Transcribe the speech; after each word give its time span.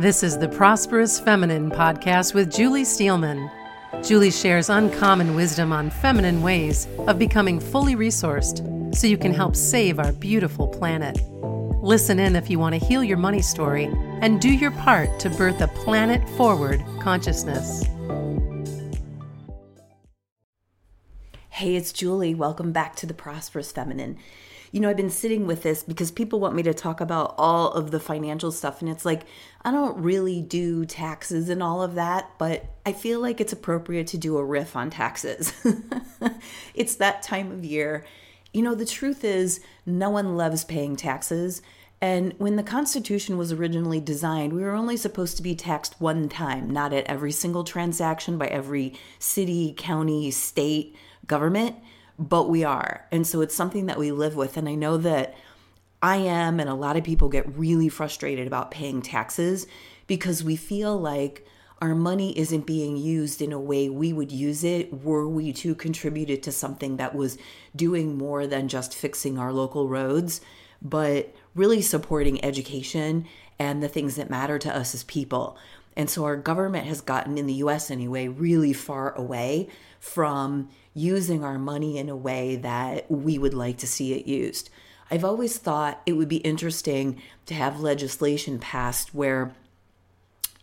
This 0.00 0.22
is 0.22 0.38
the 0.38 0.48
Prosperous 0.48 1.20
Feminine 1.20 1.70
podcast 1.70 2.32
with 2.32 2.50
Julie 2.50 2.86
Steelman. 2.86 3.50
Julie 4.02 4.30
shares 4.30 4.70
uncommon 4.70 5.34
wisdom 5.34 5.74
on 5.74 5.90
feminine 5.90 6.40
ways 6.40 6.88
of 7.00 7.18
becoming 7.18 7.60
fully 7.60 7.94
resourced 7.94 8.96
so 8.96 9.06
you 9.06 9.18
can 9.18 9.34
help 9.34 9.54
save 9.54 9.98
our 9.98 10.12
beautiful 10.12 10.66
planet. 10.66 11.20
Listen 11.82 12.18
in 12.18 12.34
if 12.34 12.48
you 12.48 12.58
want 12.58 12.74
to 12.74 12.82
heal 12.82 13.04
your 13.04 13.18
money 13.18 13.42
story 13.42 13.90
and 14.22 14.40
do 14.40 14.48
your 14.48 14.70
part 14.70 15.20
to 15.20 15.28
birth 15.28 15.60
a 15.60 15.68
planet 15.68 16.26
forward 16.30 16.82
consciousness. 17.02 17.84
Hey, 21.50 21.76
it's 21.76 21.92
Julie. 21.92 22.34
Welcome 22.34 22.72
back 22.72 22.96
to 22.96 23.04
the 23.04 23.12
Prosperous 23.12 23.70
Feminine 23.70 24.16
you 24.72 24.80
know, 24.80 24.88
I've 24.88 24.96
been 24.96 25.10
sitting 25.10 25.46
with 25.46 25.62
this 25.62 25.82
because 25.82 26.10
people 26.10 26.38
want 26.38 26.54
me 26.54 26.62
to 26.62 26.72
talk 26.72 27.00
about 27.00 27.34
all 27.38 27.72
of 27.72 27.90
the 27.90 27.98
financial 27.98 28.52
stuff. 28.52 28.80
And 28.80 28.88
it's 28.88 29.04
like, 29.04 29.22
I 29.62 29.72
don't 29.72 30.00
really 30.00 30.40
do 30.40 30.84
taxes 30.84 31.48
and 31.48 31.62
all 31.62 31.82
of 31.82 31.96
that, 31.96 32.30
but 32.38 32.66
I 32.86 32.92
feel 32.92 33.20
like 33.20 33.40
it's 33.40 33.52
appropriate 33.52 34.06
to 34.08 34.18
do 34.18 34.38
a 34.38 34.44
riff 34.44 34.76
on 34.76 34.90
taxes. 34.90 35.52
it's 36.74 36.94
that 36.96 37.22
time 37.22 37.50
of 37.50 37.64
year. 37.64 38.06
You 38.52 38.62
know, 38.62 38.74
the 38.74 38.86
truth 38.86 39.24
is, 39.24 39.60
no 39.84 40.10
one 40.10 40.36
loves 40.36 40.64
paying 40.64 40.94
taxes. 40.94 41.62
And 42.00 42.34
when 42.38 42.56
the 42.56 42.62
Constitution 42.62 43.36
was 43.36 43.52
originally 43.52 44.00
designed, 44.00 44.52
we 44.52 44.62
were 44.62 44.70
only 44.70 44.96
supposed 44.96 45.36
to 45.36 45.42
be 45.42 45.54
taxed 45.54 46.00
one 46.00 46.28
time, 46.28 46.70
not 46.70 46.92
at 46.92 47.04
every 47.06 47.32
single 47.32 47.64
transaction 47.64 48.38
by 48.38 48.46
every 48.46 48.94
city, 49.18 49.74
county, 49.76 50.30
state, 50.30 50.96
government 51.26 51.76
but 52.20 52.50
we 52.50 52.62
are. 52.62 53.06
And 53.10 53.26
so 53.26 53.40
it's 53.40 53.54
something 53.54 53.86
that 53.86 53.98
we 53.98 54.12
live 54.12 54.36
with. 54.36 54.58
And 54.58 54.68
I 54.68 54.74
know 54.74 54.98
that 54.98 55.34
I 56.02 56.16
am, 56.16 56.60
and 56.60 56.68
a 56.68 56.74
lot 56.74 56.96
of 56.96 57.04
people 57.04 57.28
get 57.28 57.58
really 57.58 57.88
frustrated 57.88 58.46
about 58.46 58.70
paying 58.70 59.02
taxes 59.02 59.66
because 60.06 60.44
we 60.44 60.54
feel 60.56 60.98
like 60.98 61.46
our 61.80 61.94
money 61.94 62.38
isn't 62.38 62.66
being 62.66 62.98
used 62.98 63.40
in 63.40 63.52
a 63.52 63.60
way 63.60 63.88
we 63.88 64.12
would 64.12 64.30
use 64.30 64.64
it 64.64 64.92
were 65.02 65.26
we 65.26 65.50
to 65.54 65.74
contribute 65.74 66.28
it 66.28 66.42
to 66.42 66.52
something 66.52 66.98
that 66.98 67.14
was 67.14 67.38
doing 67.74 68.18
more 68.18 68.46
than 68.46 68.68
just 68.68 68.94
fixing 68.94 69.38
our 69.38 69.50
local 69.50 69.88
roads, 69.88 70.42
but 70.82 71.34
really 71.54 71.80
supporting 71.80 72.44
education 72.44 73.26
and 73.58 73.82
the 73.82 73.88
things 73.88 74.16
that 74.16 74.28
matter 74.28 74.58
to 74.58 74.74
us 74.74 74.94
as 74.94 75.04
people. 75.04 75.56
And 76.00 76.08
so 76.08 76.24
our 76.24 76.36
government 76.38 76.86
has 76.86 77.02
gotten, 77.02 77.36
in 77.36 77.46
the 77.46 77.60
US 77.64 77.90
anyway, 77.90 78.26
really 78.26 78.72
far 78.72 79.14
away 79.14 79.68
from 79.98 80.70
using 80.94 81.44
our 81.44 81.58
money 81.58 81.98
in 81.98 82.08
a 82.08 82.16
way 82.16 82.56
that 82.56 83.10
we 83.10 83.36
would 83.36 83.52
like 83.52 83.76
to 83.76 83.86
see 83.86 84.14
it 84.14 84.26
used. 84.26 84.70
I've 85.10 85.26
always 85.26 85.58
thought 85.58 86.00
it 86.06 86.14
would 86.14 86.26
be 86.26 86.38
interesting 86.38 87.20
to 87.44 87.52
have 87.52 87.80
legislation 87.80 88.58
passed 88.58 89.14
where 89.14 89.54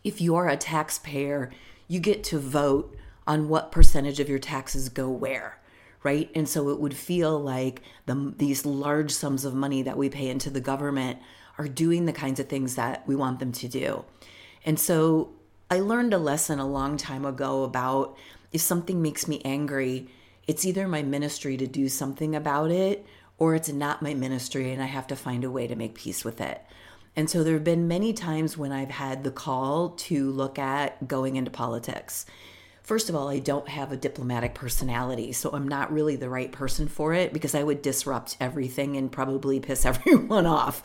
if 0.03 0.19
you're 0.19 0.47
a 0.47 0.57
taxpayer, 0.57 1.51
you 1.87 1.99
get 1.99 2.23
to 2.23 2.39
vote 2.39 2.97
on 3.27 3.47
what 3.47 3.71
percentage 3.71 4.19
of 4.19 4.29
your 4.29 4.39
taxes 4.39 4.89
go 4.89 5.07
where, 5.07 5.59
right? 6.01 6.31
And 6.33 6.49
so 6.49 6.69
it 6.69 6.79
would 6.79 6.97
feel 6.97 7.39
like 7.39 7.83
the, 8.07 8.33
these 8.35 8.65
large 8.65 9.11
sums 9.11 9.45
of 9.45 9.53
money 9.53 9.83
that 9.83 9.99
we 9.99 10.09
pay 10.09 10.29
into 10.31 10.49
the 10.49 10.61
government 10.61 11.19
are 11.59 11.67
doing 11.67 12.05
the 12.05 12.11
kinds 12.11 12.39
of 12.39 12.49
things 12.49 12.73
that 12.73 13.07
we 13.07 13.15
want 13.15 13.37
them 13.37 13.51
to 13.51 13.67
do. 13.67 14.03
And 14.67 14.77
so 14.77 15.29
I 15.71 15.79
learned 15.79 16.13
a 16.13 16.17
lesson 16.17 16.59
a 16.59 16.67
long 16.67 16.97
time 16.97 17.23
ago 17.23 17.63
about 17.63 18.17
if 18.51 18.59
something 18.59 19.01
makes 19.01 19.25
me 19.25 19.41
angry, 19.45 20.09
it's 20.45 20.65
either 20.65 20.89
my 20.89 21.03
ministry 21.03 21.55
to 21.55 21.65
do 21.65 21.87
something 21.87 22.35
about 22.35 22.69
it 22.69 23.05
or 23.37 23.55
it's 23.55 23.69
not 23.69 24.01
my 24.01 24.13
ministry 24.13 24.73
and 24.73 24.83
I 24.83 24.87
have 24.87 25.07
to 25.07 25.15
find 25.15 25.45
a 25.45 25.49
way 25.49 25.67
to 25.67 25.75
make 25.77 25.95
peace 25.95 26.25
with 26.25 26.41
it. 26.41 26.61
And 27.15 27.29
so 27.29 27.45
there 27.45 27.53
have 27.53 27.63
been 27.63 27.87
many 27.87 28.11
times 28.11 28.57
when 28.57 28.73
I've 28.73 28.91
had 28.91 29.23
the 29.23 29.31
call 29.31 29.91
to 29.91 30.31
look 30.31 30.59
at 30.59 31.07
going 31.07 31.37
into 31.37 31.49
politics. 31.49 32.25
First 32.83 33.07
of 33.07 33.15
all, 33.15 33.29
I 33.29 33.39
don't 33.39 33.69
have 33.69 33.93
a 33.93 33.97
diplomatic 33.97 34.53
personality, 34.53 35.31
so 35.31 35.49
I'm 35.51 35.67
not 35.67 35.93
really 35.93 36.17
the 36.17 36.29
right 36.29 36.51
person 36.51 36.89
for 36.89 37.13
it 37.13 37.31
because 37.31 37.55
I 37.55 37.63
would 37.63 37.81
disrupt 37.81 38.35
everything 38.41 38.97
and 38.97 39.11
probably 39.11 39.61
piss 39.61 39.85
everyone 39.85 40.45
off. 40.45 40.83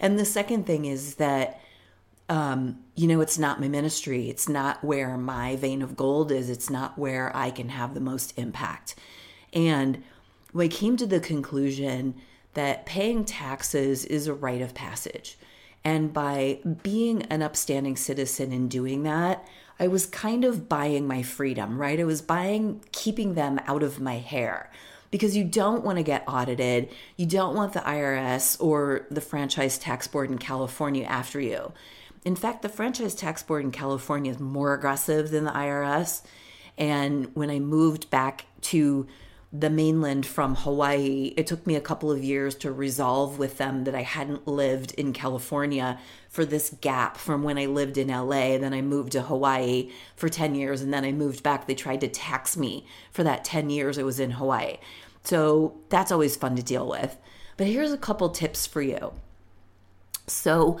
And 0.00 0.18
the 0.18 0.24
second 0.24 0.66
thing 0.66 0.84
is 0.84 1.14
that 1.14 1.60
um, 2.30 2.78
you 2.94 3.08
know, 3.08 3.20
it's 3.20 3.38
not 3.38 3.60
my 3.60 3.66
ministry. 3.66 4.30
It's 4.30 4.48
not 4.48 4.82
where 4.84 5.18
my 5.18 5.56
vein 5.56 5.82
of 5.82 5.96
gold 5.96 6.30
is. 6.30 6.48
It's 6.48 6.70
not 6.70 6.96
where 6.96 7.34
I 7.36 7.50
can 7.50 7.70
have 7.70 7.92
the 7.92 8.00
most 8.00 8.38
impact. 8.38 8.94
And 9.52 10.04
we 10.52 10.68
came 10.68 10.96
to 10.96 11.06
the 11.06 11.18
conclusion 11.18 12.14
that 12.54 12.86
paying 12.86 13.24
taxes 13.24 14.04
is 14.04 14.28
a 14.28 14.34
rite 14.34 14.62
of 14.62 14.74
passage. 14.74 15.38
And 15.82 16.12
by 16.12 16.60
being 16.84 17.22
an 17.24 17.42
upstanding 17.42 17.96
citizen 17.96 18.52
and 18.52 18.70
doing 18.70 19.02
that, 19.02 19.44
I 19.80 19.88
was 19.88 20.06
kind 20.06 20.44
of 20.44 20.68
buying 20.68 21.08
my 21.08 21.22
freedom, 21.22 21.80
right? 21.80 21.98
I 21.98 22.04
was 22.04 22.22
buying, 22.22 22.84
keeping 22.92 23.34
them 23.34 23.60
out 23.66 23.82
of 23.82 23.98
my 23.98 24.18
hair 24.18 24.70
because 25.10 25.36
you 25.36 25.42
don't 25.42 25.82
want 25.82 25.98
to 25.98 26.04
get 26.04 26.22
audited. 26.28 26.90
You 27.16 27.26
don't 27.26 27.56
want 27.56 27.72
the 27.72 27.80
IRS 27.80 28.56
or 28.60 29.06
the 29.10 29.20
franchise 29.20 29.78
tax 29.78 30.06
board 30.06 30.30
in 30.30 30.38
California 30.38 31.04
after 31.04 31.40
you. 31.40 31.72
In 32.24 32.36
fact, 32.36 32.62
the 32.62 32.68
franchise 32.68 33.14
tax 33.14 33.42
board 33.42 33.64
in 33.64 33.70
California 33.70 34.30
is 34.30 34.38
more 34.38 34.74
aggressive 34.74 35.30
than 35.30 35.44
the 35.44 35.50
IRS. 35.52 36.22
And 36.76 37.34
when 37.34 37.50
I 37.50 37.58
moved 37.58 38.10
back 38.10 38.46
to 38.62 39.06
the 39.52 39.70
mainland 39.70 40.24
from 40.24 40.54
Hawaii, 40.54 41.34
it 41.36 41.46
took 41.46 41.66
me 41.66 41.74
a 41.74 41.80
couple 41.80 42.10
of 42.10 42.22
years 42.22 42.54
to 42.56 42.70
resolve 42.70 43.38
with 43.38 43.58
them 43.58 43.84
that 43.84 43.94
I 43.94 44.02
hadn't 44.02 44.46
lived 44.46 44.92
in 44.92 45.12
California 45.12 45.98
for 46.28 46.44
this 46.44 46.70
gap 46.80 47.16
from 47.16 47.42
when 47.42 47.58
I 47.58 47.66
lived 47.66 47.98
in 47.98 48.08
LA. 48.08 48.58
Then 48.58 48.72
I 48.72 48.80
moved 48.80 49.12
to 49.12 49.22
Hawaii 49.22 49.90
for 50.14 50.28
10 50.28 50.54
years 50.54 50.82
and 50.82 50.94
then 50.94 51.04
I 51.04 51.10
moved 51.10 51.42
back. 51.42 51.66
They 51.66 51.74
tried 51.74 52.02
to 52.02 52.08
tax 52.08 52.56
me 52.56 52.86
for 53.10 53.24
that 53.24 53.44
10 53.44 53.70
years 53.70 53.98
I 53.98 54.04
was 54.04 54.20
in 54.20 54.30
Hawaii. 54.32 54.76
So 55.24 55.76
that's 55.88 56.12
always 56.12 56.36
fun 56.36 56.54
to 56.56 56.62
deal 56.62 56.88
with. 56.88 57.16
But 57.56 57.66
here's 57.66 57.92
a 57.92 57.98
couple 57.98 58.30
tips 58.30 58.66
for 58.66 58.80
you. 58.80 59.12
So, 60.26 60.80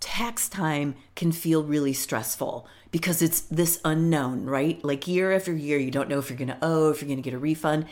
tax 0.00 0.48
time 0.48 0.94
can 1.16 1.32
feel 1.32 1.62
really 1.64 1.92
stressful 1.92 2.66
because 2.90 3.22
it's 3.22 3.40
this 3.42 3.80
unknown, 3.84 4.44
right? 4.44 4.82
Like 4.84 5.08
year 5.08 5.32
after 5.32 5.52
year, 5.52 5.78
you 5.78 5.90
don't 5.90 6.08
know 6.08 6.18
if 6.18 6.30
you're 6.30 6.38
going 6.38 6.48
to 6.48 6.58
owe, 6.62 6.90
if 6.90 7.00
you're 7.00 7.08
going 7.08 7.18
to 7.18 7.22
get 7.22 7.34
a 7.34 7.38
refund. 7.38 7.86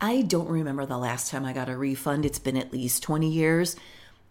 I 0.00 0.22
don't 0.22 0.48
remember 0.48 0.86
the 0.86 0.98
last 0.98 1.30
time 1.30 1.44
I 1.44 1.52
got 1.52 1.68
a 1.68 1.76
refund. 1.76 2.24
It's 2.24 2.38
been 2.38 2.56
at 2.56 2.72
least 2.72 3.02
20 3.02 3.28
years. 3.28 3.76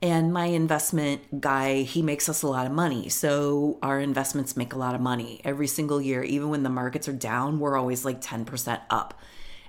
And 0.01 0.31
my 0.31 0.45
investment 0.45 1.41
guy, 1.41 1.81
he 1.81 2.01
makes 2.01 2.29
us 2.29 2.43
a 2.43 2.47
lot 2.47 2.67
of 2.67 2.71
money. 2.71 3.09
So 3.09 3.79
our 3.81 3.99
investments 3.99 4.55
make 4.55 4.73
a 4.73 4.77
lot 4.77 4.95
of 4.95 5.01
money 5.01 5.41
every 5.43 5.67
single 5.67 5.99
year. 5.99 6.23
Even 6.23 6.49
when 6.49 6.63
the 6.63 6.69
markets 6.69 7.07
are 7.07 7.13
down, 7.13 7.59
we're 7.59 7.75
always 7.75 8.05
like 8.05 8.21
10% 8.21 8.81
up. 8.89 9.19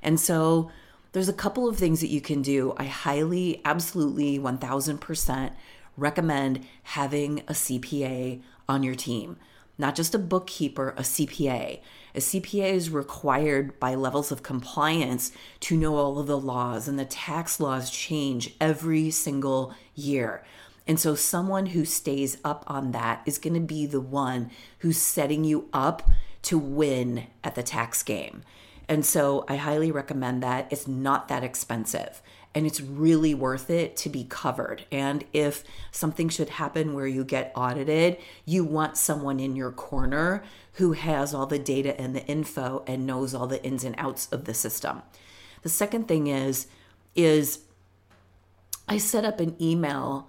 And 0.03 0.21
so 0.21 0.71
there's 1.13 1.31
a 1.31 1.35
couple 1.35 1.69
of 1.69 1.79
things 1.79 2.01
that 2.03 2.09
you 2.09 2.21
can 2.21 2.43
do. 2.43 2.75
I 2.77 2.85
highly, 2.85 3.63
absolutely, 3.65 4.39
1000% 4.39 5.53
recommend 5.99 6.67
having 6.85 7.41
a 7.41 7.53
CPA 7.53 8.41
on 8.69 8.83
your 8.83 8.95
team, 8.95 9.37
not 9.77 9.95
just 9.95 10.15
a 10.15 10.19
bookkeeper, 10.19 10.91
a 10.97 11.03
CPA. 11.03 11.81
A 12.15 12.19
CPA 12.19 12.73
is 12.73 12.91
required 12.91 13.79
by 13.79 13.95
levels 13.95 14.33
of 14.33 14.43
compliance 14.43 15.33
to 15.61 15.77
know 15.77 15.97
all 15.97 16.19
of 16.19 16.27
the 16.27 16.39
laws, 16.39 16.89
and 16.89 16.99
the 16.99 17.05
tax 17.05 17.61
laws 17.61 17.91
change 17.91 18.55
every 18.61 19.11
single 19.11 19.75
year. 19.95 20.45
And 20.87 20.99
so, 20.99 21.15
someone 21.15 21.67
who 21.67 21.85
stays 21.85 22.39
up 22.43 22.65
on 22.67 22.93
that 22.93 23.23
is 23.27 23.39
going 23.39 23.55
to 23.55 23.61
be 23.61 23.85
the 23.85 24.01
one 24.01 24.51
who's 24.79 24.97
setting 24.97 25.45
you 25.45 25.69
up 25.73 26.11
to 26.43 26.59
win 26.59 27.27
at 27.45 27.55
the 27.55 27.63
tax 27.63 28.03
game. 28.03 28.43
And 28.89 29.05
so, 29.05 29.45
I 29.49 29.57
highly 29.57 29.91
recommend 29.91 30.43
that. 30.43 30.67
It's 30.71 30.89
not 30.89 31.29
that 31.29 31.45
expensive 31.45 32.23
and 32.55 32.67
it's 32.67 32.81
really 32.81 33.35
worth 33.35 33.71
it 33.71 33.97
to 33.97 34.09
be 34.09 34.25
covered. 34.25 34.85
And 34.91 35.25
if 35.33 35.63
something 35.91 36.29
should 36.29 36.49
happen 36.49 36.95
where 36.95 37.07
you 37.07 37.25
get 37.25 37.53
audited, 37.55 38.17
you 38.45 38.65
want 38.65 38.97
someone 38.97 39.39
in 39.39 39.55
your 39.55 39.71
corner 39.71 40.43
who 40.75 40.93
has 40.93 41.35
all 41.35 41.47
the 41.47 41.59
data 41.59 41.99
and 42.01 42.17
the 42.17 42.27
info 42.27 42.83
and 42.87 43.07
knows 43.07 43.35
all 43.35 43.47
the 43.47 43.63
ins 43.65 43.85
and 43.85 43.95
outs 43.99 44.29
of 44.33 44.45
the 44.45 44.55
system. 44.55 45.03
The 45.63 45.69
second 45.69 46.09
thing 46.09 46.27
is 46.27 46.67
is 47.15 47.61
I 48.89 48.99
set 48.99 49.25
up 49.25 49.41
an 49.41 49.57
email 49.61 50.29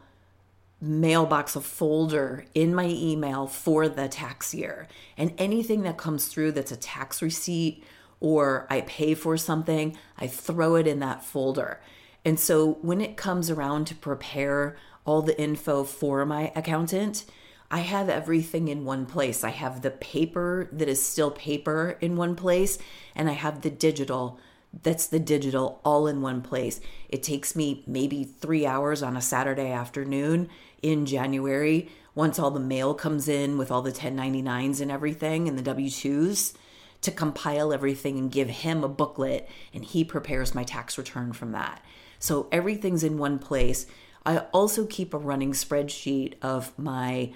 mailbox 0.82 1.56
a 1.56 1.62
folder 1.62 2.46
in 2.54 2.74
my 2.74 2.86
email 2.86 3.48
for 3.48 3.90
the 3.90 4.08
tax 4.08 4.54
year 4.54 4.88
and 5.18 5.34
anything 5.38 5.82
that 5.82 5.98
comes 5.98 6.28
through 6.28 6.52
that's 6.54 6.72
a 6.72 6.78
tax 6.78 7.22
receipt 7.22 7.84
or 8.20 8.68
I 8.70 8.82
pay 8.82 9.14
for 9.14 9.38
something, 9.38 9.98
I 10.18 10.28
throw 10.28 10.76
it 10.76 10.88
in 10.88 11.00
that 11.00 11.24
folder. 11.24 11.80
And 12.26 12.40
so 12.40 12.74
when 12.82 13.02
it 13.02 13.18
comes 13.18 13.50
around 13.50 13.86
to 13.88 13.96
prepare 13.96 14.76
all 15.06 15.22
the 15.22 15.40
info 15.40 15.84
for 15.84 16.26
my 16.26 16.52
accountant, 16.56 17.26
I 17.72 17.80
have 17.80 18.10
everything 18.10 18.68
in 18.68 18.84
one 18.84 19.06
place. 19.06 19.44
I 19.44 19.52
have 19.52 19.82
the 19.82 19.92
paper 19.92 20.68
that 20.72 20.90
is 20.90 21.06
still 21.06 21.32
paper 21.32 21.98
in 22.02 22.18
one 22.18 22.36
place, 22.36 22.78
and 23.16 23.30
I 23.30 23.34
have 23.34 23.62
the 23.62 23.70
digital 23.70 24.40
that's 24.84 25.08
the 25.08 25.20
digital 25.20 25.82
all 25.84 26.06
in 26.06 26.22
one 26.22 26.44
place. 26.44 26.80
It 27.10 27.24
takes 27.24 27.56
me 27.56 27.84
maybe 27.88 28.24
three 28.24 28.68
hours 28.68 29.02
on 29.02 29.18
a 29.18 29.22
Saturday 29.22 29.72
afternoon. 29.72 30.48
in 30.82 31.06
January 31.06 31.90
once 32.16 32.40
all 32.40 32.52
the 32.52 32.60
mail 32.60 32.94
comes 32.94 33.28
in 33.28 33.58
with 33.58 33.72
all 33.72 33.82
the 33.82 33.92
1099s 33.92 34.80
and 34.80 34.92
everything 34.92 35.48
and 35.48 35.58
the 35.58 35.64
W 35.64 35.90
2s 35.90 36.54
to 37.02 37.12
compile 37.12 37.72
everything 37.72 38.18
and 38.18 38.32
give 38.32 38.50
him 38.50 38.84
a 38.84 38.90
booklet 38.90 39.48
and 39.74 39.86
he 39.86 40.04
prepares 40.04 40.54
my 40.54 40.64
tax 40.64 40.98
return 40.98 41.34
from 41.34 41.52
that. 41.54 41.84
So 42.20 42.48
everything's 42.52 43.04
in 43.04 43.18
one 43.18 43.40
place. 43.40 43.86
I 44.26 44.40
also 44.52 44.86
keep 44.86 45.14
a 45.14 45.18
running 45.18 45.54
spreadsheet 45.54 46.34
of 46.42 46.78
my 46.78 47.34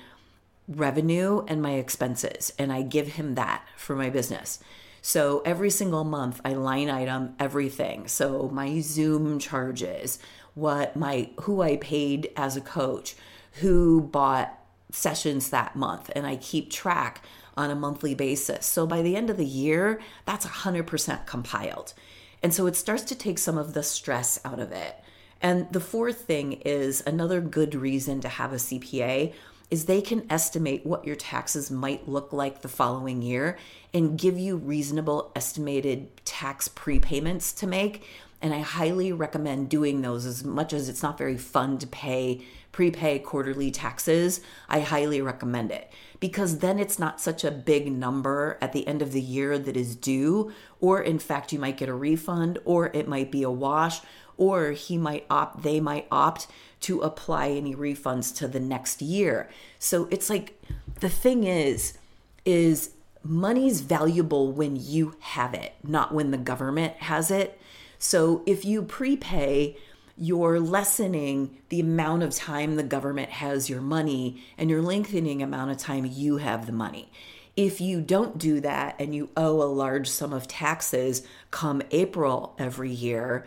revenue 0.68 1.44
and 1.48 1.62
my 1.62 1.74
expenses 1.74 2.54
and 2.60 2.72
I 2.72 2.82
give 2.82 3.10
him 3.14 3.36
that 3.36 3.66
for 3.78 3.96
my 3.96 4.10
business. 4.10 4.60
So 5.02 5.42
every 5.46 5.70
single 5.70 6.04
month 6.04 6.40
I 6.46 6.54
line 6.54 6.90
item 6.90 7.36
everything. 7.40 8.08
So 8.08 8.50
my 8.50 8.80
Zoom 8.80 9.40
charges, 9.40 10.20
what 10.54 10.96
my 10.96 11.30
who 11.42 11.62
I 11.62 11.78
paid 11.78 12.32
as 12.36 12.56
a 12.56 12.62
coach, 12.62 13.16
who 13.60 14.02
bought 14.02 14.60
sessions 14.92 15.50
that 15.50 15.76
month 15.76 16.10
and 16.16 16.26
I 16.28 16.36
keep 16.36 16.72
track 16.72 17.24
on 17.56 17.70
a 17.70 17.76
monthly 17.76 18.16
basis. 18.16 18.66
So 18.66 18.86
by 18.86 19.02
the 19.02 19.16
end 19.16 19.30
of 19.30 19.38
the 19.38 19.46
year, 19.46 20.00
that's 20.26 20.46
100% 20.46 21.26
compiled. 21.26 21.94
And 22.42 22.54
so 22.54 22.66
it 22.68 22.76
starts 22.76 23.04
to 23.04 23.16
take 23.16 23.40
some 23.40 23.58
of 23.58 23.74
the 23.74 23.84
stress 23.84 24.40
out 24.44 24.60
of 24.60 24.72
it. 24.72 24.98
And 25.42 25.72
the 25.72 25.80
fourth 25.80 26.22
thing 26.22 26.54
is 26.54 27.04
another 27.06 27.42
good 27.42 27.76
reason 27.76 28.22
to 28.22 28.30
have 28.30 28.54
a 28.54 28.58
CPA 28.58 29.34
is 29.74 29.86
they 29.86 30.04
can 30.04 30.24
estimate 30.30 30.86
what 30.86 31.04
your 31.04 31.16
taxes 31.16 31.72
might 31.72 32.08
look 32.08 32.32
like 32.32 32.62
the 32.62 32.68
following 32.68 33.24
year 33.24 33.58
and 33.92 34.20
give 34.20 34.38
you 34.38 34.56
reasonable 34.56 35.32
estimated 35.36 36.16
tax 36.26 36.70
prepayments 36.70 37.58
to 37.58 37.66
make. 37.66 38.08
And 38.40 38.54
I 38.54 38.60
highly 38.60 39.12
recommend 39.12 39.70
doing 39.70 40.04
those 40.04 40.28
as 40.28 40.44
much 40.44 40.74
as 40.74 40.90
it's 40.90 41.02
not 41.02 41.18
very 41.18 41.40
fun 41.40 41.80
to 41.80 41.88
pay 41.88 42.46
prepay 42.72 43.18
quarterly 43.18 43.72
taxes. 43.72 44.42
I 44.70 44.82
highly 44.82 45.22
recommend 45.22 45.72
it 45.72 45.92
because 46.20 46.60
then 46.60 46.78
it's 46.78 47.00
not 47.00 47.20
such 47.20 47.44
a 47.44 47.50
big 47.50 47.92
number 47.92 48.60
at 48.62 48.74
the 48.74 48.86
end 48.86 49.02
of 49.02 49.12
the 49.12 49.22
year 49.22 49.58
that 49.58 49.76
is 49.76 49.96
due, 49.96 50.52
or 50.82 51.02
in 51.02 51.18
fact, 51.18 51.52
you 51.52 51.58
might 51.58 51.78
get 51.78 51.90
a 51.90 51.96
refund, 51.96 52.60
or 52.64 52.92
it 52.94 53.08
might 53.08 53.32
be 53.32 53.42
a 53.42 53.50
wash, 53.50 54.02
or 54.44 54.72
he 54.72 54.98
might 54.98 55.26
opt, 55.30 55.64
they 55.64 55.80
might 55.80 56.08
opt 56.12 56.48
to 56.82 57.00
apply 57.02 57.50
any 57.50 57.74
refunds 57.74 58.36
to 58.36 58.48
the 58.48 58.60
next 58.60 59.02
year. 59.02 59.50
So 59.80 60.08
it's 60.12 60.30
like 60.30 60.62
the 61.00 61.10
thing 61.10 61.46
is, 61.46 61.98
is 62.44 62.92
money's 63.24 63.80
valuable 63.80 64.52
when 64.52 64.76
you 64.76 65.16
have 65.20 65.54
it, 65.54 65.74
not 65.82 66.14
when 66.14 66.32
the 66.32 66.38
government 66.38 66.96
has 66.98 67.32
it. 67.32 67.58
So 67.98 68.44
if 68.46 68.66
you 68.66 68.84
prepay, 68.84 69.78
you're 70.18 70.60
lessening 70.60 71.58
the 71.70 71.80
amount 71.80 72.24
of 72.24 72.36
time 72.36 72.76
the 72.76 72.84
government 72.84 73.30
has 73.30 73.70
your 73.70 73.82
money 73.82 74.44
and 74.58 74.70
you're 74.70 74.82
lengthening 74.82 75.42
amount 75.42 75.72
of 75.72 75.78
time 75.78 76.06
you 76.06 76.38
have 76.38 76.66
the 76.66 76.74
money. 76.74 77.10
If 77.56 77.80
you 77.80 78.02
don't 78.02 78.38
do 78.38 78.60
that 78.62 78.96
and 79.00 79.16
you 79.16 79.30
owe 79.38 79.62
a 79.62 79.72
large 79.72 80.10
sum 80.10 80.34
of 80.34 80.48
taxes 80.48 81.26
come 81.50 81.82
April 81.92 82.56
every 82.60 82.92
year, 82.92 83.46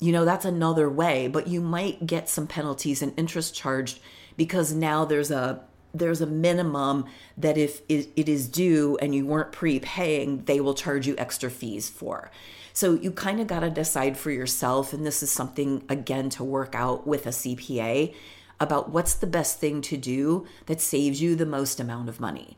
you 0.00 0.12
know, 0.12 0.24
that's 0.24 0.44
another 0.44 0.88
way, 0.88 1.28
but 1.28 1.46
you 1.46 1.60
might 1.60 2.06
get 2.06 2.28
some 2.28 2.46
penalties 2.46 3.02
and 3.02 3.12
interest 3.18 3.54
charged 3.54 4.00
because 4.36 4.72
now 4.72 5.04
there's 5.04 5.30
a 5.30 5.62
there's 5.92 6.20
a 6.20 6.26
minimum 6.26 7.04
that 7.36 7.58
if 7.58 7.82
it 7.88 8.28
is 8.28 8.46
due 8.46 8.96
and 9.02 9.12
you 9.12 9.26
weren't 9.26 9.50
prepaying, 9.50 10.44
they 10.44 10.60
will 10.60 10.74
charge 10.74 11.06
you 11.06 11.16
extra 11.18 11.50
fees 11.50 11.90
for. 11.90 12.30
So 12.72 12.94
you 12.94 13.10
kind 13.10 13.40
of 13.40 13.48
got 13.48 13.60
to 13.60 13.70
decide 13.70 14.16
for 14.16 14.30
yourself. 14.30 14.92
And 14.92 15.04
this 15.04 15.20
is 15.20 15.32
something, 15.32 15.84
again, 15.88 16.30
to 16.30 16.44
work 16.44 16.76
out 16.76 17.08
with 17.08 17.26
a 17.26 17.30
CPA 17.30 18.14
about 18.60 18.90
what's 18.90 19.14
the 19.14 19.26
best 19.26 19.58
thing 19.58 19.82
to 19.82 19.96
do 19.96 20.46
that 20.66 20.80
saves 20.80 21.20
you 21.20 21.34
the 21.34 21.44
most 21.44 21.80
amount 21.80 22.08
of 22.08 22.20
money. 22.20 22.56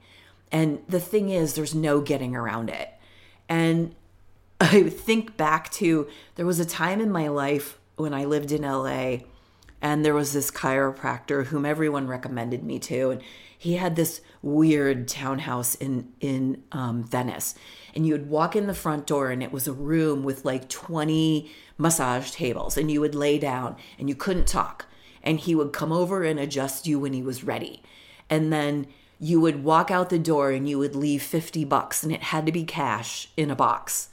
And 0.51 0.81
the 0.87 1.01
thing 1.01 1.31
is, 1.31 1.55
there's 1.55 1.75
no 1.75 2.03
getting 2.03 2.37
around 2.37 2.69
it. 2.69 2.91
And 3.49 3.95
I 4.63 4.85
think 4.85 5.37
back 5.37 5.73
to 5.73 6.07
there 6.37 6.47
was 6.47 6.61
a 6.61 6.65
time 6.65 7.01
in 7.01 7.11
my 7.11 7.27
life 7.27 7.81
when 7.97 8.15
I 8.15 8.27
lived 8.27 8.53
in 8.53 8.63
LA 8.63 9.17
and 9.81 10.05
there 10.05 10.15
was 10.15 10.33
this 10.33 10.53
chiropractor 10.53 11.47
whom 11.47 11.67
everyone 11.67 12.07
recommended 12.07 12.63
me 12.63 12.79
to 12.79 13.11
and 13.11 13.23
he 13.59 13.75
had 13.75 13.97
this 13.97 14.21
weird 14.41 15.09
townhouse 15.09 15.75
in 15.75 16.13
in 16.21 16.63
um, 16.71 17.03
Venice. 17.03 17.57
And 17.97 18.07
you 18.07 18.13
would 18.13 18.29
walk 18.29 18.55
in 18.55 18.69
the 18.69 18.75
front 18.75 19.05
door 19.05 19.31
and 19.33 19.43
it 19.43 19.51
was 19.51 19.67
a 19.67 19.73
room 19.73 20.23
with 20.23 20.45
like 20.45 20.69
20 20.69 21.51
massage 21.77 22.31
tables 22.31 22.77
and 22.77 22.89
you 22.89 23.01
would 23.01 23.17
lay 23.17 23.41
down 23.41 23.75
and 23.99 24.09
you 24.09 24.15
couldn't 24.15 24.47
talk. 24.47 24.87
And 25.25 25.41
he 25.41 25.57
would 25.57 25.73
come 25.73 25.91
over 25.91 26.23
and 26.23 26.39
adjust 26.39 26.87
you 26.87 27.01
when 27.01 27.15
he 27.15 27.23
was 27.23 27.43
ready. 27.43 27.83
And 28.31 28.53
then 28.53 28.87
you 29.19 29.41
would 29.41 29.65
walk 29.65 29.91
out 29.91 30.09
the 30.09 30.21
door 30.21 30.53
and 30.53 30.69
you 30.69 30.79
would 30.79 30.95
leave 30.95 31.23
50 31.25 31.65
bucks 31.65 32.05
and 32.05 32.13
it 32.13 32.23
had 32.23 32.47
to 32.47 32.53
be 32.53 32.63
cash 32.63 33.29
in 33.37 33.51
a 33.51 33.57
box 33.57 34.09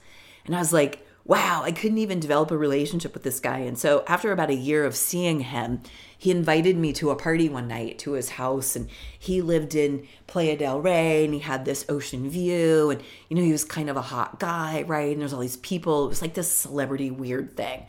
and 0.49 0.55
i 0.55 0.59
was 0.59 0.73
like 0.73 1.05
wow 1.25 1.61
i 1.63 1.71
couldn't 1.71 1.99
even 1.99 2.19
develop 2.19 2.49
a 2.49 2.57
relationship 2.57 3.13
with 3.13 3.23
this 3.23 3.39
guy 3.39 3.59
and 3.59 3.77
so 3.77 4.03
after 4.07 4.31
about 4.31 4.49
a 4.49 4.55
year 4.55 4.83
of 4.83 4.95
seeing 4.95 5.41
him 5.41 5.79
he 6.21 6.31
invited 6.31 6.75
me 6.75 6.91
to 6.91 7.11
a 7.11 7.15
party 7.15 7.47
one 7.47 7.69
night 7.69 7.97
to 7.97 8.11
his 8.11 8.31
house 8.31 8.75
and 8.75 8.89
he 9.17 9.41
lived 9.41 9.73
in 9.73 10.05
Playa 10.27 10.57
del 10.57 10.81
Rey 10.81 11.23
and 11.23 11.33
he 11.33 11.39
had 11.39 11.63
this 11.63 11.85
ocean 11.87 12.29
view 12.29 12.89
and 12.89 13.01
you 13.29 13.37
know 13.37 13.41
he 13.41 13.53
was 13.53 13.63
kind 13.63 13.89
of 13.89 13.95
a 13.95 14.01
hot 14.01 14.37
guy, 14.37 14.83
right? 14.85 15.13
And 15.13 15.21
there's 15.21 15.31
all 15.31 15.39
these 15.39 15.55
people. 15.55 16.05
It 16.05 16.09
was 16.09 16.21
like 16.21 16.33
this 16.33 16.51
celebrity 16.51 17.09
weird 17.09 17.55
thing. 17.55 17.85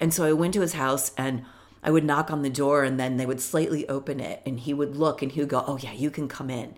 And 0.00 0.14
so 0.14 0.24
I 0.24 0.32
went 0.32 0.54
to 0.54 0.62
his 0.62 0.72
house 0.72 1.12
and 1.18 1.44
I 1.82 1.90
would 1.90 2.04
knock 2.04 2.30
on 2.30 2.40
the 2.40 2.48
door 2.48 2.84
and 2.84 2.98
then 2.98 3.18
they 3.18 3.26
would 3.26 3.42
slightly 3.42 3.86
open 3.86 4.18
it 4.18 4.40
and 4.46 4.58
he 4.58 4.72
would 4.72 4.96
look 4.96 5.20
and 5.20 5.30
he 5.30 5.40
would 5.40 5.50
go, 5.50 5.62
"Oh 5.66 5.76
yeah, 5.76 5.92
you 5.92 6.10
can 6.10 6.26
come 6.26 6.48
in." 6.48 6.74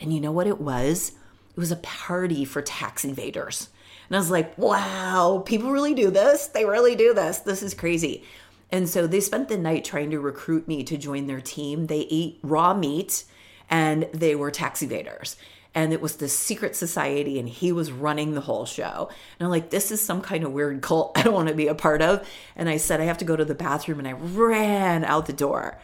And 0.00 0.12
you 0.12 0.20
know 0.20 0.32
what 0.32 0.48
it 0.48 0.60
was? 0.60 1.12
It 1.56 1.60
was 1.60 1.70
a 1.70 1.76
party 1.76 2.44
for 2.44 2.62
tax 2.62 3.04
evaders. 3.04 3.68
And 4.08 4.16
I 4.16 4.18
was 4.18 4.30
like, 4.30 4.56
wow, 4.56 5.42
people 5.44 5.70
really 5.70 5.94
do 5.94 6.10
this. 6.10 6.46
They 6.46 6.64
really 6.64 6.96
do 6.96 7.12
this. 7.12 7.38
This 7.38 7.62
is 7.62 7.74
crazy. 7.74 8.24
And 8.70 8.88
so 8.88 9.06
they 9.06 9.20
spent 9.20 9.48
the 9.48 9.58
night 9.58 9.84
trying 9.84 10.10
to 10.10 10.20
recruit 10.20 10.68
me 10.68 10.82
to 10.84 10.96
join 10.96 11.26
their 11.26 11.40
team. 11.40 11.86
They 11.86 12.06
ate 12.10 12.38
raw 12.42 12.74
meat 12.74 13.24
and 13.70 14.08
they 14.12 14.34
were 14.34 14.50
tax 14.50 14.82
evaders. 14.82 15.36
And 15.74 15.92
it 15.92 16.00
was 16.00 16.16
the 16.16 16.28
secret 16.28 16.74
society, 16.74 17.38
and 17.38 17.48
he 17.48 17.70
was 17.72 17.92
running 17.92 18.32
the 18.32 18.40
whole 18.40 18.64
show. 18.64 19.10
And 19.38 19.46
I'm 19.46 19.50
like, 19.50 19.70
this 19.70 19.92
is 19.92 20.00
some 20.00 20.22
kind 20.22 20.42
of 20.42 20.50
weird 20.50 20.80
cult 20.80 21.12
I 21.16 21.22
don't 21.22 21.34
want 21.34 21.48
to 21.48 21.54
be 21.54 21.68
a 21.68 21.74
part 21.74 22.02
of. 22.02 22.26
And 22.56 22.68
I 22.68 22.78
said, 22.78 23.00
I 23.00 23.04
have 23.04 23.18
to 23.18 23.24
go 23.24 23.36
to 23.36 23.44
the 23.44 23.54
bathroom. 23.54 23.98
And 23.98 24.08
I 24.08 24.12
ran 24.12 25.04
out 25.04 25.26
the 25.26 25.32
door. 25.32 25.78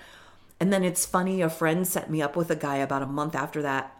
And 0.59 0.73
then 0.73 0.83
it's 0.83 1.05
funny, 1.05 1.43
a 1.43 1.51
friend 1.51 1.87
set 1.87 2.11
me 2.11 2.23
up 2.23 2.35
with 2.35 2.51
a 2.51 2.57
guy 2.57 2.77
about 2.77 3.03
a 3.03 3.07
month 3.07 3.35
after 3.35 3.63
that. 3.63 3.94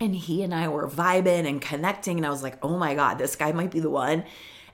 And 0.00 0.14
he 0.14 0.42
and 0.42 0.54
I 0.54 0.68
were 0.68 0.88
vibing 0.88 1.48
and 1.48 1.60
connecting. 1.60 2.16
And 2.16 2.26
I 2.26 2.30
was 2.30 2.42
like, 2.42 2.58
oh 2.62 2.76
my 2.76 2.94
God, 2.94 3.18
this 3.18 3.36
guy 3.36 3.52
might 3.52 3.70
be 3.70 3.80
the 3.80 3.90
one. 3.90 4.24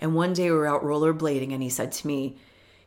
And 0.00 0.14
one 0.14 0.32
day 0.32 0.50
we 0.50 0.56
were 0.56 0.66
out 0.66 0.82
rollerblading, 0.82 1.52
and 1.52 1.62
he 1.62 1.68
said 1.68 1.92
to 1.92 2.06
me, 2.06 2.38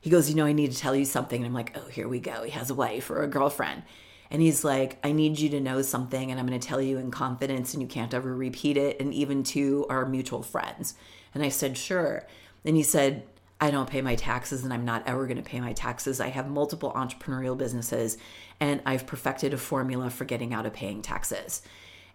he 0.01 0.09
goes, 0.09 0.29
You 0.29 0.35
know, 0.35 0.45
I 0.45 0.51
need 0.51 0.71
to 0.71 0.77
tell 0.77 0.95
you 0.95 1.05
something. 1.05 1.39
And 1.39 1.45
I'm 1.45 1.53
like, 1.53 1.77
Oh, 1.77 1.87
here 1.87 2.09
we 2.09 2.19
go. 2.19 2.43
He 2.43 2.51
has 2.51 2.69
a 2.69 2.75
wife 2.75 3.09
or 3.09 3.21
a 3.21 3.27
girlfriend. 3.27 3.83
And 4.29 4.41
he's 4.41 4.63
like, 4.63 4.97
I 5.03 5.11
need 5.11 5.39
you 5.39 5.47
to 5.49 5.61
know 5.61 5.83
something, 5.83 6.31
and 6.31 6.39
I'm 6.39 6.47
going 6.47 6.59
to 6.59 6.67
tell 6.67 6.81
you 6.81 6.97
in 6.97 7.11
confidence, 7.11 7.73
and 7.73 7.83
you 7.83 7.87
can't 7.87 8.15
ever 8.15 8.35
repeat 8.35 8.77
it, 8.77 8.99
and 8.99 9.13
even 9.13 9.43
to 9.43 9.85
our 9.89 10.07
mutual 10.07 10.41
friends. 10.41 10.95
And 11.35 11.43
I 11.43 11.49
said, 11.49 11.77
Sure. 11.77 12.27
And 12.65 12.75
he 12.75 12.83
said, 12.83 13.23
I 13.61 13.71
don't 13.71 13.89
pay 13.89 14.01
my 14.01 14.15
taxes, 14.15 14.63
and 14.63 14.73
I'm 14.73 14.83
not 14.83 15.07
ever 15.07 15.25
going 15.27 15.37
to 15.37 15.43
pay 15.43 15.61
my 15.61 15.71
taxes. 15.71 16.19
I 16.19 16.29
have 16.29 16.49
multiple 16.49 16.91
entrepreneurial 16.93 17.57
businesses, 17.57 18.17
and 18.59 18.81
I've 18.85 19.05
perfected 19.05 19.53
a 19.53 19.57
formula 19.57 20.09
for 20.09 20.25
getting 20.25 20.53
out 20.53 20.65
of 20.65 20.73
paying 20.73 21.01
taxes. 21.01 21.61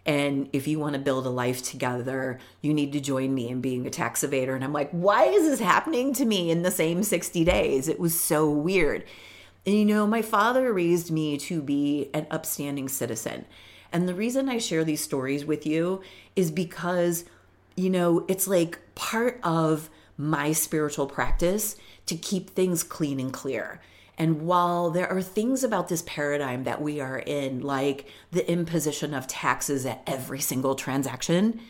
And 0.05 0.49
if 0.53 0.67
you 0.67 0.79
want 0.79 0.93
to 0.93 0.99
build 0.99 1.25
a 1.25 1.29
life 1.29 1.61
together, 1.61 2.39
you 2.61 2.73
need 2.73 2.93
to 2.93 2.99
join 2.99 3.33
me 3.33 3.49
in 3.49 3.61
being 3.61 3.85
a 3.85 3.89
tax 3.89 4.23
evader. 4.23 4.55
And 4.55 4.63
I'm 4.63 4.73
like, 4.73 4.89
why 4.91 5.25
is 5.25 5.43
this 5.43 5.59
happening 5.59 6.13
to 6.13 6.25
me 6.25 6.49
in 6.49 6.63
the 6.63 6.71
same 6.71 7.03
60 7.03 7.43
days? 7.43 7.87
It 7.87 7.99
was 7.99 8.19
so 8.19 8.49
weird. 8.49 9.03
And 9.65 9.75
you 9.75 9.85
know, 9.85 10.07
my 10.07 10.21
father 10.21 10.73
raised 10.73 11.11
me 11.11 11.37
to 11.39 11.61
be 11.61 12.09
an 12.13 12.27
upstanding 12.31 12.87
citizen. 12.87 13.45
And 13.91 14.07
the 14.07 14.15
reason 14.15 14.49
I 14.49 14.57
share 14.57 14.83
these 14.83 15.03
stories 15.03 15.45
with 15.45 15.65
you 15.65 16.01
is 16.35 16.51
because, 16.51 17.25
you 17.75 17.89
know, 17.89 18.25
it's 18.27 18.47
like 18.47 18.79
part 18.95 19.39
of 19.43 19.89
my 20.17 20.51
spiritual 20.51 21.07
practice 21.07 21.75
to 22.05 22.15
keep 22.15 22.49
things 22.49 22.83
clean 22.83 23.19
and 23.19 23.33
clear. 23.33 23.81
And 24.19 24.41
while 24.41 24.89
there 24.89 25.09
are 25.09 25.21
things 25.21 25.63
about 25.63 25.87
this 25.87 26.03
paradigm 26.05 26.65
that 26.65 26.81
we 26.81 26.99
are 26.99 27.19
in, 27.19 27.61
like 27.61 28.05
the 28.31 28.47
imposition 28.51 29.13
of 29.13 29.27
taxes 29.27 29.85
at 29.85 30.03
every 30.05 30.41
single 30.41 30.75
transaction, 30.75 31.61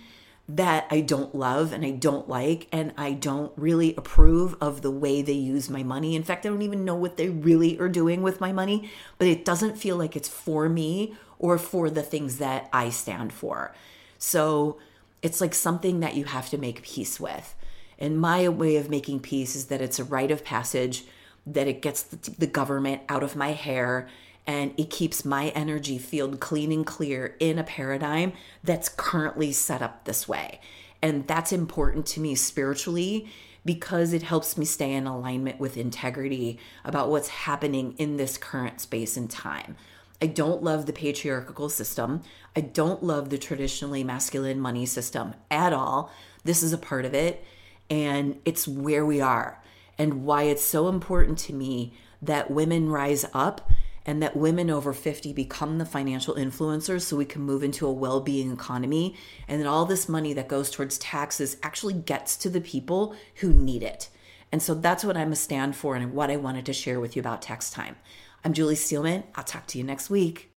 that 0.50 0.88
I 0.89 1.01
don't 1.01 1.36
love 1.36 1.72
and 1.72 1.86
I 1.86 1.91
don't 1.91 2.27
like, 2.27 2.68
and 2.72 2.91
I 2.98 3.12
don't 3.12 3.53
really 3.56 3.94
approve 3.96 4.56
of 4.60 4.82
the 4.82 4.89
way 4.89 5.22
they 5.22 5.34
use 5.34 5.70
my 5.70 5.84
money. 5.84 6.15
In 6.15 6.24
fact, 6.24 6.44
I 6.44 6.50
don't 6.50 6.63
even 6.63 6.84
know 6.84 6.96
what 6.96 7.18
they 7.18 7.29
really 7.29 7.79
are 7.79 7.88
doing 7.88 8.24
with 8.24 8.41
my 8.41 8.51
money, 8.51 8.89
but 9.20 9.27
it 9.27 9.46
doesn't 9.46 9.77
feel 9.77 9.96
like 9.96 10.15
it's 10.15 10.27
for 10.27 10.68
me 10.68 11.15
or 11.38 11.60
for 11.60 11.91
the 11.91 12.01
things 12.01 12.39
that 12.39 12.68
I 12.74 12.89
stand 12.89 13.32
for. 13.32 13.75
So 14.18 14.79
it's 15.22 15.39
like 15.39 15.53
something 15.53 16.00
that 16.00 16.15
you 16.15 16.25
have 16.25 16.50
to 16.50 16.58
make 16.58 16.82
peace 16.82 17.20
with. 17.20 17.56
And 18.00 18.20
my 18.20 18.50
way 18.50 18.75
of 18.77 18.89
making 18.89 19.20
peace 19.20 19.56
is 19.56 19.68
that 19.68 19.82
it's 19.82 20.00
a 20.00 20.03
rite 20.03 20.32
of 20.32 20.44
passage 20.44 21.06
that 21.53 21.68
it 21.68 21.82
gets 21.82 22.03
the, 22.03 22.48
government 22.48 23.01
out 23.10 23.24
of 23.24 23.36
my 23.36 23.51
hair 23.51 24.08
and 24.48 24.74
it 24.77 24.89
keeps 24.89 25.24
my 25.24 25.50
energy 25.50 25.98
field 25.98 26.39
clean 26.39 26.72
and 26.72 26.86
clear 26.86 27.36
in 27.39 27.60
a 27.60 27.63
paradigm 27.63 28.34
that's 28.63 28.89
currently 28.89 29.51
set 29.51 29.82
up 29.82 30.06
this 30.06 30.27
way. 30.27 30.60
And 31.01 31.27
that's 31.27 31.51
important 31.51 32.06
to 32.08 32.20
me 32.20 32.36
spiritually 32.36 33.29
because 33.65 34.13
it 34.13 34.24
helps 34.24 34.58
me 34.58 34.65
stay 34.65 34.94
in 34.94 35.06
alignment 35.06 35.60
with 35.60 35.77
integrity 35.77 36.60
about 36.84 37.10
what's 37.10 37.27
happening 37.27 37.94
in 37.98 38.18
this 38.18 38.38
current 38.38 38.82
space 38.82 39.18
and 39.18 39.29
time. 39.29 39.75
I 40.22 40.27
don't 40.27 40.63
love 40.63 40.86
the 40.86 40.94
patriarchal 40.94 41.70
system. 41.70 42.24
I 42.56 42.62
don't 42.62 43.03
love 43.03 43.29
the 43.29 43.38
traditionally 43.38 44.03
masculine 44.03 44.60
money 44.60 44.86
system 44.86 45.34
at 45.50 45.72
all. 45.72 46.12
This 46.44 46.62
is 46.63 46.74
a 46.74 46.77
part 46.77 47.06
of 47.06 47.13
it, 47.13 47.44
and 47.89 48.39
it's 48.46 48.68
where 48.68 49.06
we 49.06 49.22
are, 49.22 49.62
and 50.00 50.24
why 50.24 50.44
it's 50.44 50.63
so 50.63 50.88
important 50.88 51.38
to 51.38 51.53
me 51.53 51.94
that 52.22 52.50
women 52.50 52.89
rise 52.89 53.25
up 53.34 53.70
and 54.06 54.24
that 54.24 54.36
women 54.36 54.72
over 54.72 54.94
50 54.94 55.34
become 55.34 55.77
the 55.77 55.86
financial 55.86 56.34
influencers 56.34 57.01
so 57.01 57.18
we 57.18 57.25
can 57.25 57.44
move 57.44 57.63
into 57.63 57.86
a 57.86 57.91
well 57.91 58.22
being 58.22 58.51
economy. 58.51 59.15
And 59.48 59.62
that 59.62 59.68
all 59.68 59.86
this 59.86 60.10
money 60.10 60.34
that 60.34 60.48
goes 60.48 60.72
towards 60.72 60.98
taxes 60.98 61.58
actually 61.62 61.94
gets 61.94 62.36
to 62.38 62.50
the 62.50 62.62
people 62.62 63.15
who 63.36 63.53
need 63.53 63.84
it. 63.84 64.10
And 64.51 64.63
so 64.63 64.74
that's 64.74 65.03
what 65.03 65.18
I'm 65.18 65.32
a 65.32 65.36
stand 65.36 65.75
for 65.75 65.96
and 65.96 66.13
what 66.13 66.32
I 66.32 66.38
wanted 66.38 66.65
to 66.68 66.74
share 66.74 67.00
with 67.00 67.15
you 67.15 67.20
about 67.20 67.44
tax 67.44 67.70
time. 67.70 67.98
I'm 68.44 68.53
Julie 68.53 68.75
Steelman. 68.75 69.25
I'll 69.36 69.44
talk 69.44 69.68
to 69.68 69.77
you 69.77 69.84
next 69.84 70.10
week. 70.10 70.50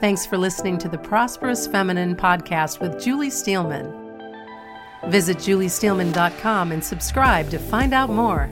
Thanks 0.00 0.26
for 0.26 0.36
listening 0.36 0.76
to 0.78 0.90
the 0.90 0.98
Prosperous 0.98 1.66
Feminine 1.66 2.16
podcast 2.16 2.80
with 2.80 3.02
Julie 3.02 3.30
Steelman. 3.30 4.05
Visit 5.08 5.38
juliesteelman.com 5.38 6.72
and 6.72 6.84
subscribe 6.84 7.50
to 7.50 7.58
find 7.58 7.94
out 7.94 8.10
more. 8.10 8.50